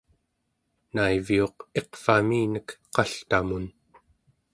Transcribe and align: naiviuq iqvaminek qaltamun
naiviuq 0.93 1.57
iqvaminek 1.79 2.69
qaltamun 2.95 3.65